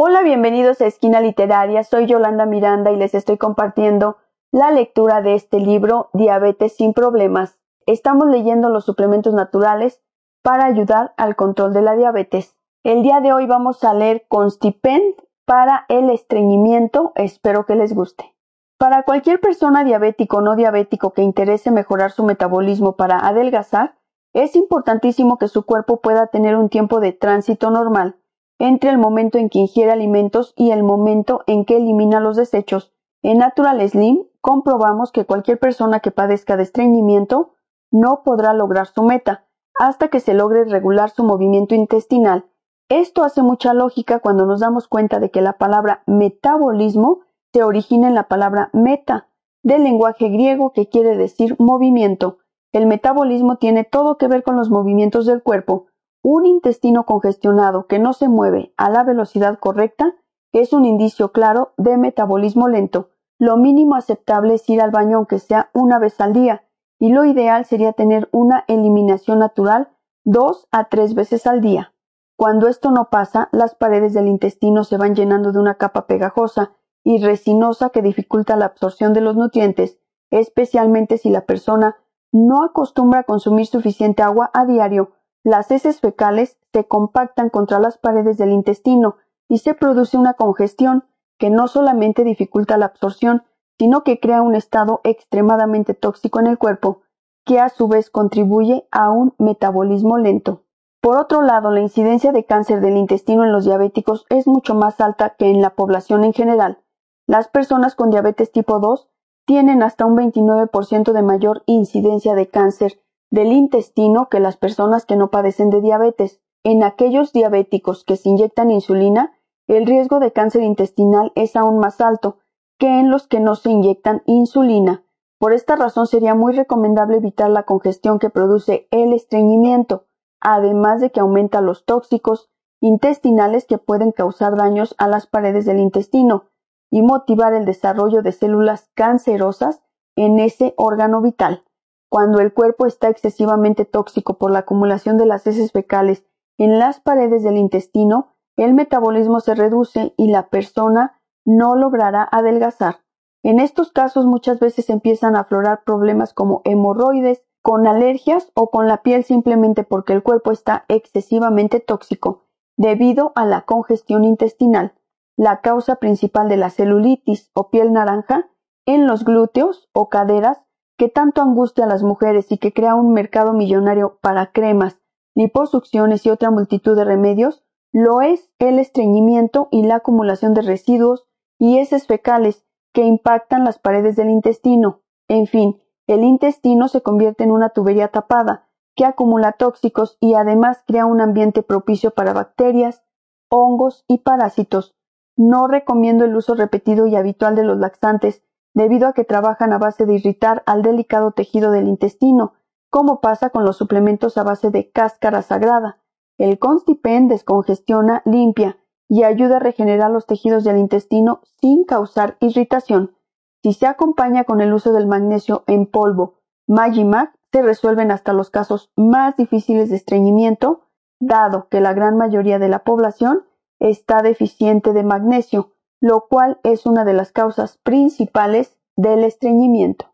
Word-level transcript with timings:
Hola, 0.00 0.22
bienvenidos 0.22 0.80
a 0.80 0.86
Esquina 0.86 1.20
Literaria. 1.20 1.82
Soy 1.82 2.06
Yolanda 2.06 2.46
Miranda 2.46 2.92
y 2.92 2.96
les 2.96 3.16
estoy 3.16 3.36
compartiendo 3.36 4.16
la 4.52 4.70
lectura 4.70 5.22
de 5.22 5.34
este 5.34 5.58
libro 5.58 6.08
Diabetes 6.12 6.76
sin 6.76 6.94
problemas. 6.94 7.58
Estamos 7.84 8.28
leyendo 8.28 8.68
los 8.68 8.84
suplementos 8.84 9.34
naturales 9.34 10.00
para 10.44 10.66
ayudar 10.66 11.14
al 11.16 11.34
control 11.34 11.74
de 11.74 11.82
la 11.82 11.96
diabetes. 11.96 12.54
El 12.84 13.02
día 13.02 13.18
de 13.18 13.32
hoy 13.32 13.46
vamos 13.46 13.82
a 13.82 13.92
leer 13.92 14.24
Constipend 14.28 15.16
para 15.44 15.84
el 15.88 16.10
estreñimiento. 16.10 17.10
Espero 17.16 17.66
que 17.66 17.74
les 17.74 17.92
guste. 17.92 18.36
Para 18.78 19.02
cualquier 19.02 19.40
persona 19.40 19.82
diabético 19.82 20.36
o 20.36 20.42
no 20.42 20.54
diabético 20.54 21.12
que 21.12 21.22
interese 21.22 21.72
mejorar 21.72 22.12
su 22.12 22.22
metabolismo 22.22 22.94
para 22.94 23.18
adelgazar, 23.18 23.96
es 24.32 24.54
importantísimo 24.54 25.38
que 25.38 25.48
su 25.48 25.66
cuerpo 25.66 26.00
pueda 26.00 26.28
tener 26.28 26.54
un 26.54 26.68
tiempo 26.68 27.00
de 27.00 27.10
tránsito 27.10 27.72
normal 27.72 28.14
entre 28.58 28.90
el 28.90 28.98
momento 28.98 29.38
en 29.38 29.48
que 29.48 29.58
ingiere 29.58 29.92
alimentos 29.92 30.52
y 30.56 30.70
el 30.70 30.82
momento 30.82 31.42
en 31.46 31.64
que 31.64 31.76
elimina 31.76 32.20
los 32.20 32.36
desechos. 32.36 32.92
En 33.22 33.38
Natural 33.38 33.86
Slim 33.88 34.24
comprobamos 34.40 35.12
que 35.12 35.24
cualquier 35.24 35.58
persona 35.58 36.00
que 36.00 36.10
padezca 36.10 36.56
de 36.56 36.62
estreñimiento 36.64 37.54
no 37.90 38.22
podrá 38.24 38.52
lograr 38.52 38.86
su 38.86 39.02
meta 39.02 39.46
hasta 39.78 40.08
que 40.08 40.20
se 40.20 40.34
logre 40.34 40.64
regular 40.64 41.10
su 41.10 41.24
movimiento 41.24 41.74
intestinal. 41.74 42.46
Esto 42.88 43.22
hace 43.22 43.42
mucha 43.42 43.74
lógica 43.74 44.18
cuando 44.20 44.46
nos 44.46 44.60
damos 44.60 44.88
cuenta 44.88 45.20
de 45.20 45.30
que 45.30 45.42
la 45.42 45.58
palabra 45.58 46.02
metabolismo 46.06 47.20
se 47.52 47.62
origina 47.62 48.08
en 48.08 48.14
la 48.14 48.28
palabra 48.28 48.70
meta, 48.72 49.28
del 49.62 49.84
lenguaje 49.84 50.28
griego 50.28 50.72
que 50.72 50.88
quiere 50.88 51.16
decir 51.16 51.56
movimiento. 51.58 52.38
El 52.72 52.86
metabolismo 52.86 53.56
tiene 53.56 53.84
todo 53.84 54.16
que 54.16 54.28
ver 54.28 54.42
con 54.42 54.56
los 54.56 54.70
movimientos 54.70 55.26
del 55.26 55.42
cuerpo. 55.42 55.87
Un 56.30 56.44
intestino 56.44 57.06
congestionado 57.06 57.86
que 57.86 57.98
no 57.98 58.12
se 58.12 58.28
mueve 58.28 58.74
a 58.76 58.90
la 58.90 59.02
velocidad 59.02 59.58
correcta 59.58 60.14
es 60.52 60.74
un 60.74 60.84
indicio 60.84 61.32
claro 61.32 61.72
de 61.78 61.96
metabolismo 61.96 62.68
lento. 62.68 63.08
Lo 63.38 63.56
mínimo 63.56 63.94
aceptable 63.94 64.52
es 64.52 64.68
ir 64.68 64.82
al 64.82 64.90
baño 64.90 65.16
aunque 65.16 65.38
sea 65.38 65.70
una 65.72 65.98
vez 65.98 66.20
al 66.20 66.34
día, 66.34 66.68
y 66.98 67.14
lo 67.14 67.24
ideal 67.24 67.64
sería 67.64 67.94
tener 67.94 68.28
una 68.30 68.66
eliminación 68.68 69.38
natural 69.38 69.88
dos 70.22 70.68
a 70.70 70.90
tres 70.90 71.14
veces 71.14 71.46
al 71.46 71.62
día. 71.62 71.94
Cuando 72.36 72.68
esto 72.68 72.90
no 72.90 73.08
pasa, 73.08 73.48
las 73.50 73.74
paredes 73.74 74.12
del 74.12 74.28
intestino 74.28 74.84
se 74.84 74.98
van 74.98 75.14
llenando 75.14 75.52
de 75.52 75.60
una 75.60 75.76
capa 75.76 76.06
pegajosa 76.06 76.72
y 77.04 77.24
resinosa 77.24 77.88
que 77.88 78.02
dificulta 78.02 78.54
la 78.56 78.66
absorción 78.66 79.14
de 79.14 79.22
los 79.22 79.34
nutrientes, 79.34 79.98
especialmente 80.30 81.16
si 81.16 81.30
la 81.30 81.46
persona 81.46 81.96
no 82.32 82.64
acostumbra 82.64 83.20
a 83.20 83.24
consumir 83.24 83.64
suficiente 83.64 84.22
agua 84.22 84.50
a 84.52 84.66
diario. 84.66 85.12
Las 85.44 85.70
heces 85.70 86.00
fecales 86.00 86.58
se 86.72 86.86
compactan 86.86 87.48
contra 87.50 87.78
las 87.78 87.98
paredes 87.98 88.38
del 88.38 88.52
intestino 88.52 89.16
y 89.48 89.58
se 89.58 89.74
produce 89.74 90.16
una 90.16 90.34
congestión 90.34 91.04
que 91.38 91.50
no 91.50 91.68
solamente 91.68 92.24
dificulta 92.24 92.76
la 92.76 92.86
absorción, 92.86 93.44
sino 93.78 94.02
que 94.02 94.18
crea 94.18 94.42
un 94.42 94.54
estado 94.54 95.00
extremadamente 95.04 95.94
tóxico 95.94 96.40
en 96.40 96.48
el 96.48 96.58
cuerpo, 96.58 97.02
que 97.46 97.60
a 97.60 97.68
su 97.68 97.88
vez 97.88 98.10
contribuye 98.10 98.86
a 98.90 99.10
un 99.10 99.34
metabolismo 99.38 100.18
lento. 100.18 100.64
Por 101.00 101.16
otro 101.16 101.42
lado, 101.42 101.70
la 101.70 101.80
incidencia 101.80 102.32
de 102.32 102.44
cáncer 102.44 102.80
del 102.80 102.96
intestino 102.96 103.44
en 103.44 103.52
los 103.52 103.64
diabéticos 103.64 104.26
es 104.30 104.46
mucho 104.46 104.74
más 104.74 105.00
alta 105.00 105.36
que 105.38 105.48
en 105.48 105.62
la 105.62 105.70
población 105.70 106.24
en 106.24 106.32
general. 106.32 106.82
Las 107.26 107.48
personas 107.48 107.94
con 107.94 108.10
diabetes 108.10 108.50
tipo 108.50 108.80
2 108.80 109.08
tienen 109.46 109.82
hasta 109.82 110.04
un 110.04 110.16
29% 110.16 111.12
de 111.12 111.22
mayor 111.22 111.62
incidencia 111.66 112.34
de 112.34 112.48
cáncer 112.48 113.00
del 113.30 113.52
intestino 113.52 114.28
que 114.28 114.40
las 114.40 114.56
personas 114.56 115.04
que 115.04 115.16
no 115.16 115.30
padecen 115.30 115.70
de 115.70 115.80
diabetes. 115.80 116.40
En 116.64 116.82
aquellos 116.82 117.32
diabéticos 117.32 118.04
que 118.04 118.16
se 118.16 118.28
inyectan 118.28 118.70
insulina, 118.70 119.32
el 119.66 119.86
riesgo 119.86 120.18
de 120.18 120.32
cáncer 120.32 120.62
intestinal 120.62 121.32
es 121.34 121.56
aún 121.56 121.78
más 121.78 122.00
alto 122.00 122.38
que 122.78 123.00
en 123.00 123.10
los 123.10 123.26
que 123.26 123.40
no 123.40 123.54
se 123.54 123.70
inyectan 123.70 124.22
insulina. 124.26 125.04
Por 125.38 125.52
esta 125.52 125.76
razón 125.76 126.06
sería 126.06 126.34
muy 126.34 126.52
recomendable 126.52 127.18
evitar 127.18 127.50
la 127.50 127.64
congestión 127.64 128.18
que 128.18 128.30
produce 128.30 128.88
el 128.90 129.12
estreñimiento, 129.12 130.06
además 130.40 131.00
de 131.00 131.10
que 131.10 131.20
aumenta 131.20 131.60
los 131.60 131.84
tóxicos 131.84 132.50
intestinales 132.80 133.66
que 133.66 133.78
pueden 133.78 134.12
causar 134.12 134.56
daños 134.56 134.94
a 134.98 135.06
las 135.08 135.26
paredes 135.26 135.64
del 135.66 135.78
intestino 135.78 136.44
y 136.90 137.02
motivar 137.02 137.52
el 137.52 137.64
desarrollo 137.64 138.22
de 138.22 138.32
células 138.32 138.90
cancerosas 138.94 139.82
en 140.16 140.38
ese 140.38 140.74
órgano 140.76 141.20
vital. 141.20 141.64
Cuando 142.10 142.40
el 142.40 142.52
cuerpo 142.54 142.86
está 142.86 143.08
excesivamente 143.08 143.84
tóxico 143.84 144.38
por 144.38 144.50
la 144.50 144.60
acumulación 144.60 145.18
de 145.18 145.26
las 145.26 145.46
heces 145.46 145.72
fecales 145.72 146.24
en 146.56 146.78
las 146.78 147.00
paredes 147.00 147.42
del 147.42 147.56
intestino, 147.56 148.34
el 148.56 148.74
metabolismo 148.74 149.40
se 149.40 149.54
reduce 149.54 150.14
y 150.16 150.30
la 150.30 150.48
persona 150.48 151.20
no 151.44 151.76
logrará 151.76 152.28
adelgazar. 152.30 153.00
En 153.42 153.60
estos 153.60 153.92
casos 153.92 154.26
muchas 154.26 154.58
veces 154.58 154.90
empiezan 154.90 155.36
a 155.36 155.40
aflorar 155.40 155.84
problemas 155.84 156.34
como 156.34 156.62
hemorroides, 156.64 157.44
con 157.62 157.86
alergias 157.86 158.50
o 158.54 158.70
con 158.70 158.88
la 158.88 159.02
piel 159.02 159.24
simplemente 159.24 159.84
porque 159.84 160.12
el 160.12 160.22
cuerpo 160.22 160.52
está 160.52 160.84
excesivamente 160.88 161.80
tóxico 161.80 162.44
debido 162.76 163.32
a 163.34 163.44
la 163.44 163.62
congestión 163.62 164.24
intestinal, 164.24 164.94
la 165.36 165.60
causa 165.60 165.96
principal 165.96 166.48
de 166.48 166.56
la 166.56 166.70
celulitis 166.70 167.50
o 167.54 167.70
piel 167.70 167.92
naranja 167.92 168.48
en 168.86 169.06
los 169.06 169.24
glúteos 169.24 169.88
o 169.92 170.08
caderas 170.08 170.64
que 170.98 171.08
tanto 171.08 171.40
angustia 171.40 171.84
a 171.84 171.88
las 171.88 172.02
mujeres 172.02 172.50
y 172.50 172.58
que 172.58 172.72
crea 172.72 172.96
un 172.96 173.12
mercado 173.12 173.52
millonario 173.52 174.18
para 174.20 174.50
cremas, 174.50 174.98
liposucciones 175.34 176.26
y 176.26 176.30
otra 176.30 176.50
multitud 176.50 176.96
de 176.96 177.04
remedios, 177.04 177.62
lo 177.92 178.20
es 178.20 178.50
el 178.58 178.80
estreñimiento 178.80 179.68
y 179.70 179.84
la 179.84 179.96
acumulación 179.96 180.54
de 180.54 180.62
residuos 180.62 181.24
y 181.58 181.78
heces 181.78 182.06
fecales 182.06 182.66
que 182.92 183.04
impactan 183.04 183.64
las 183.64 183.78
paredes 183.78 184.16
del 184.16 184.28
intestino. 184.28 185.02
En 185.28 185.46
fin, 185.46 185.80
el 186.08 186.24
intestino 186.24 186.88
se 186.88 187.00
convierte 187.00 187.44
en 187.44 187.52
una 187.52 187.70
tubería 187.70 188.08
tapada 188.08 188.68
que 188.96 189.04
acumula 189.04 189.52
tóxicos 189.52 190.16
y 190.18 190.34
además 190.34 190.82
crea 190.84 191.06
un 191.06 191.20
ambiente 191.20 191.62
propicio 191.62 192.10
para 192.10 192.32
bacterias, 192.32 193.04
hongos 193.48 194.04
y 194.08 194.18
parásitos. 194.18 194.96
No 195.36 195.68
recomiendo 195.68 196.24
el 196.24 196.34
uso 196.34 196.54
repetido 196.54 197.06
y 197.06 197.14
habitual 197.14 197.54
de 197.54 197.62
los 197.62 197.78
laxantes 197.78 198.42
debido 198.78 199.08
a 199.08 199.12
que 199.12 199.24
trabajan 199.24 199.72
a 199.72 199.78
base 199.78 200.06
de 200.06 200.14
irritar 200.14 200.62
al 200.64 200.82
delicado 200.82 201.32
tejido 201.32 201.72
del 201.72 201.88
intestino, 201.88 202.52
como 202.90 203.20
pasa 203.20 203.50
con 203.50 203.64
los 203.64 203.76
suplementos 203.76 204.38
a 204.38 204.44
base 204.44 204.70
de 204.70 204.90
cáscara 204.90 205.42
sagrada, 205.42 205.98
el 206.38 206.60
Constipen 206.60 207.26
descongestiona, 207.26 208.22
limpia 208.24 208.78
y 209.08 209.24
ayuda 209.24 209.56
a 209.56 209.58
regenerar 209.58 210.12
los 210.12 210.26
tejidos 210.26 210.62
del 210.62 210.78
intestino 210.78 211.40
sin 211.60 211.84
causar 211.84 212.36
irritación. 212.38 213.16
Si 213.64 213.72
se 213.72 213.88
acompaña 213.88 214.44
con 214.44 214.60
el 214.60 214.72
uso 214.72 214.92
del 214.92 215.08
magnesio 215.08 215.64
en 215.66 215.86
polvo, 215.86 216.38
Magimac, 216.68 217.34
se 217.50 217.62
resuelven 217.62 218.12
hasta 218.12 218.32
los 218.32 218.48
casos 218.48 218.92
más 218.94 219.36
difíciles 219.36 219.90
de 219.90 219.96
estreñimiento, 219.96 220.82
dado 221.18 221.66
que 221.68 221.80
la 221.80 221.94
gran 221.94 222.16
mayoría 222.16 222.60
de 222.60 222.68
la 222.68 222.84
población 222.84 223.42
está 223.80 224.22
deficiente 224.22 224.92
de 224.92 225.02
magnesio, 225.02 225.72
lo 226.00 226.26
cual 226.28 226.60
es 226.62 226.86
una 226.86 227.04
de 227.04 227.12
las 227.12 227.32
causas 227.32 227.78
principales 227.82 228.78
del 228.96 229.24
estreñimiento. 229.24 230.06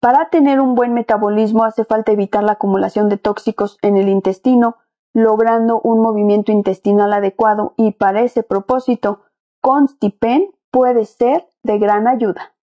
Para 0.00 0.28
tener 0.30 0.60
un 0.60 0.74
buen 0.74 0.94
metabolismo 0.94 1.64
hace 1.64 1.84
falta 1.84 2.12
evitar 2.12 2.44
la 2.44 2.52
acumulación 2.52 3.08
de 3.08 3.16
tóxicos 3.16 3.78
en 3.82 3.96
el 3.96 4.08
intestino, 4.08 4.76
logrando 5.14 5.80
un 5.80 6.00
movimiento 6.00 6.52
intestinal 6.52 7.12
adecuado 7.12 7.72
y 7.76 7.92
para 7.92 8.20
ese 8.20 8.42
propósito, 8.42 9.22
Constipen 9.62 10.50
puede 10.70 11.06
ser 11.06 11.48
de 11.62 11.78
gran 11.78 12.06
ayuda. 12.06 12.54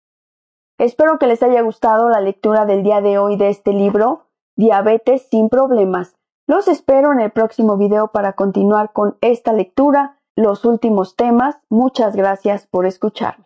Espero 0.78 1.18
que 1.18 1.28
les 1.28 1.44
haya 1.44 1.62
gustado 1.62 2.10
la 2.10 2.22
lectura 2.22 2.66
del 2.66 2.84
día 2.84 3.02
de 3.02 3.18
hoy 3.18 3.38
de 3.38 3.50
este 3.50 3.74
libro, 3.74 4.28
Diabetes 4.56 5.28
sin 5.30 5.50
problemas. 5.50 6.16
Los 6.48 6.68
espero 6.68 7.12
en 7.12 7.20
el 7.20 7.32
próximo 7.32 7.78
video 7.78 8.10
para 8.10 8.34
continuar 8.34 8.92
con 8.94 9.18
esta 9.22 9.54
lectura, 9.54 10.20
los 10.36 10.66
últimos 10.66 11.16
temas. 11.16 11.58
Muchas 11.70 12.16
gracias 12.16 12.68
por 12.68 12.86
escucharme. 12.86 13.46